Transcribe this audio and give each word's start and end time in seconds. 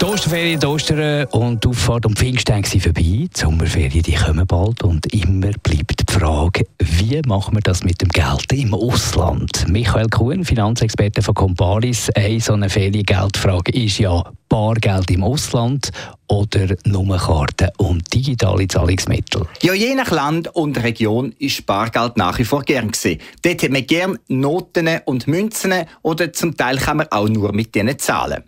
die 0.00 0.04
Osterferien, 0.04 0.60
die 0.60 0.66
Ostern 0.66 1.24
und 1.26 1.64
die 1.64 1.68
Auffahrt 1.68 2.06
und 2.06 2.18
Pfingsttage 2.18 2.68
sind 2.68 2.82
vorbei. 2.82 3.02
Die 3.02 3.30
Sommerferien 3.34 4.02
die 4.02 4.14
kommen 4.14 4.46
bald 4.46 4.82
und 4.82 5.06
immer 5.14 5.50
bleibt 5.62 6.08
die 6.08 6.12
Frage, 6.12 6.66
wie 6.78 7.20
machen 7.26 7.54
wir 7.54 7.60
das 7.62 7.82
mit 7.82 8.00
dem 8.02 8.08
Geld 8.08 8.52
im 8.52 8.74
Ausland? 8.74 9.66
Michael 9.68 10.08
Kuhn, 10.08 10.44
Finanzexperte 10.44 11.22
von 11.22 11.34
Comparis, 11.34 12.10
eine 12.10 12.40
so 12.40 12.52
eine 12.52 12.68
Feriengeldfrage 12.68 13.72
ist 13.72 13.98
ja 13.98 14.22
Bargeld 14.48 15.10
im 15.10 15.24
Ausland 15.24 15.90
oder 16.28 16.76
Nummerkarten 16.84 17.70
und 17.78 18.12
digitale 18.12 18.68
Zahlungsmittel? 18.68 19.46
Ja, 19.62 19.72
je 19.72 19.94
nach 19.94 20.10
Land 20.10 20.54
und 20.54 20.82
Region 20.82 21.32
ist 21.38 21.64
Bargeld 21.64 22.16
nach 22.16 22.38
wie 22.38 22.44
vor 22.44 22.62
gern 22.62 22.90
gesehen. 22.90 23.20
Dort 23.42 23.62
hat 23.62 23.70
man 23.70 23.86
gern 23.86 24.18
Noten 24.28 24.88
und 25.04 25.26
Münzen 25.26 25.72
oder 26.02 26.32
zum 26.32 26.56
Teil 26.56 26.76
kann 26.76 26.98
man 26.98 27.06
auch 27.10 27.28
nur 27.28 27.52
mit 27.52 27.74
denen 27.74 27.98
zahlen. 27.98 28.42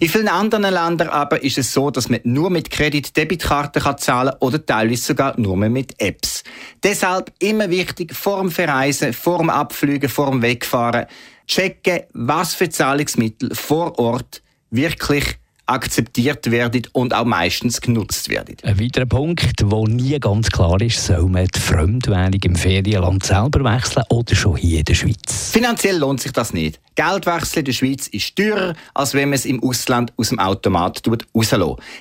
In 0.00 0.08
vielen 0.08 0.28
anderen 0.28 0.62
Ländern 0.64 1.08
aber 1.08 1.42
ist 1.42 1.58
es 1.58 1.72
so, 1.72 1.90
dass 1.90 2.08
man 2.08 2.20
nur 2.24 2.50
mit 2.50 2.70
Kredit-Debitkarten 2.70 3.82
zahlen 3.98 4.30
kann 4.30 4.38
oder 4.40 4.64
teilweise 4.64 5.02
sogar 5.02 5.38
nur 5.40 5.56
mit 5.56 5.94
Apps. 5.98 6.44
Deshalb 6.82 7.32
immer 7.38 7.70
wichtig, 7.70 8.14
vor 8.14 8.40
dem 8.40 8.50
Verreisen, 8.50 9.12
vor 9.12 9.38
dem 9.38 9.50
Abfliegen, 9.50 10.08
vor 10.08 10.30
dem 10.30 10.42
Wegfahren, 10.42 11.06
checken, 11.46 12.00
was 12.12 12.54
für 12.54 12.68
Zahlungsmittel 12.68 13.54
vor 13.54 13.98
Ort 13.98 14.42
wirklich 14.70 15.38
akzeptiert 15.66 16.50
werden 16.50 16.82
und 16.92 17.14
auch 17.14 17.24
meistens 17.24 17.80
genutzt 17.80 18.28
werden. 18.28 18.56
Ein 18.62 18.80
weiterer 18.80 19.06
Punkt, 19.06 19.60
der 19.60 19.84
nie 19.88 20.18
ganz 20.18 20.50
klar 20.50 20.80
ist, 20.80 21.04
soll 21.04 21.28
man 21.28 21.46
die 21.46 21.60
Fremdwährung 21.60 22.40
im 22.44 22.56
Ferienland 22.56 23.24
selber 23.24 23.64
wechseln 23.64 24.04
oder 24.10 24.34
schon 24.34 24.56
hier 24.56 24.80
in 24.80 24.84
der 24.84 24.94
Schweiz? 24.94 25.50
Finanziell 25.52 25.96
lohnt 25.96 26.20
sich 26.20 26.32
das 26.32 26.52
nicht. 26.52 26.80
Geldwechsel 26.94 27.60
in 27.60 27.64
der 27.64 27.72
Schweiz 27.72 28.06
ist 28.08 28.36
teurer, 28.36 28.74
als 28.94 29.14
wenn 29.14 29.30
man 29.30 29.34
es 29.34 29.44
im 29.44 29.62
Ausland 29.62 30.12
aus 30.16 30.28
dem 30.30 30.38
Automat 30.38 31.02
rauslässt. 31.06 31.52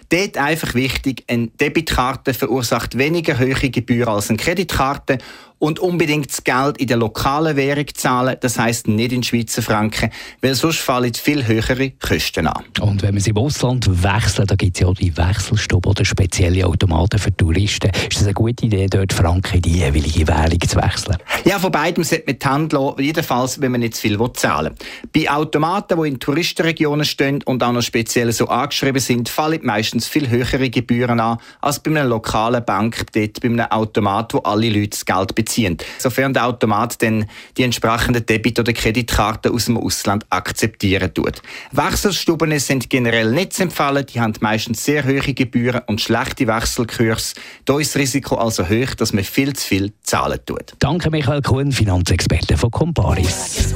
Dort 0.09 0.37
einfach 0.37 0.73
wichtig, 0.73 1.23
eine 1.27 1.47
Debitkarte 1.47 2.33
verursacht 2.33 2.97
weniger 2.97 3.39
hohe 3.39 3.69
Gebühren 3.69 4.09
als 4.09 4.29
eine 4.29 4.37
Kreditkarte 4.37 5.17
und 5.61 5.77
unbedingt 5.77 6.31
das 6.31 6.43
Geld 6.43 6.79
in 6.79 6.87
der 6.87 6.97
lokalen 6.97 7.55
Währung 7.55 7.85
zahlen, 7.93 8.35
das 8.41 8.57
heißt 8.57 8.87
nicht 8.87 9.11
in 9.11 9.21
Schweizer 9.21 9.61
Franken, 9.61 10.09
weil 10.41 10.55
sonst 10.55 10.79
fallen 10.79 11.13
viel 11.13 11.45
höhere 11.45 11.91
Kosten 11.91 12.47
an. 12.47 12.63
Und 12.81 13.03
wenn 13.03 13.13
man 13.13 13.21
sie 13.21 13.29
im 13.29 13.37
Ausland 13.37 13.87
wechselt, 14.03 14.49
da 14.49 14.55
gibt 14.55 14.75
es 14.75 14.81
ja 14.81 14.87
auch 14.87 14.95
die 14.95 15.15
Wechselstube 15.15 15.87
oder 15.87 16.03
spezielle 16.03 16.65
Automaten 16.65 17.19
für 17.19 17.35
Touristen. 17.35 17.91
Ist 18.09 18.17
das 18.17 18.23
eine 18.23 18.33
gute 18.33 18.65
Idee, 18.65 18.87
dort 18.87 19.13
Franken 19.13 19.57
in 19.57 19.61
die 19.61 19.77
jeweilige 19.77 20.27
Währung 20.27 20.59
zu 20.67 20.77
wechseln? 20.77 21.17
Ja, 21.45 21.59
von 21.59 21.71
beidem 21.71 22.03
sollte 22.03 22.23
man 22.25 22.39
die 22.39 22.45
Hand 22.47 22.73
lassen, 22.73 23.03
jedenfalls, 23.03 23.61
wenn 23.61 23.71
man 23.71 23.81
nicht 23.81 23.95
zu 23.95 24.01
viel 24.01 24.17
zahlen 24.33 24.73
will. 24.79 24.80
Bei 25.13 25.29
Automaten, 25.29 26.01
die 26.01 26.07
in 26.07 26.19
Touristenregionen 26.19 27.05
stehen 27.05 27.43
und 27.43 27.63
auch 27.63 27.71
noch 27.71 27.81
speziell 27.81 28.31
so 28.31 28.47
angeschrieben 28.47 29.01
sind, 29.01 29.29
fallen 29.29 29.61
meistens 29.63 30.07
viel 30.07 30.29
höhere 30.29 30.69
Gebühren 30.69 31.19
an, 31.19 31.37
als 31.61 31.79
bei 31.79 31.91
einer 31.91 32.05
lokalen 32.05 32.63
Bank, 32.63 33.05
dort 33.13 33.41
bei 33.41 33.47
einem 33.47 33.59
Automat, 33.61 34.33
wo 34.33 34.39
alle 34.39 34.69
Leute 34.69 34.89
das 34.89 35.05
Geld 35.05 35.35
beziehen. 35.35 35.77
Sofern 35.97 36.33
der 36.33 36.45
Automat 36.45 37.01
dann 37.01 37.25
die 37.57 37.63
entsprechenden 37.63 38.25
Debit- 38.25 38.59
oder 38.59 38.73
Kreditkarten 38.73 39.51
aus 39.51 39.65
dem 39.65 39.77
Ausland 39.77 40.25
akzeptieren 40.29 41.13
tut. 41.13 41.41
Wechselstuben 41.71 42.57
sind 42.59 42.89
generell 42.89 43.31
nicht 43.31 43.53
zu 43.53 43.63
empfehlen. 43.63 44.05
Die 44.05 44.19
haben 44.19 44.33
meistens 44.39 44.83
sehr 44.83 45.05
hohe 45.05 45.21
Gebühren 45.21 45.81
und 45.87 46.01
schlechte 46.01 46.47
Wechselkurs. 46.47 47.33
Da 47.65 47.79
ist 47.79 47.95
das 47.95 48.01
Risiko 48.01 48.35
also 48.35 48.67
hoch, 48.67 48.95
dass 48.97 49.13
man 49.13 49.23
viel 49.23 49.53
zu 49.53 49.67
viel 49.67 49.93
zahlen 50.03 50.39
tut. 50.45 50.73
Danke 50.79 51.09
Michael 51.09 51.41
Kuhn, 51.41 51.71
Finanzexperte 51.71 52.57
von 52.57 52.71
Comparis. 52.71 53.75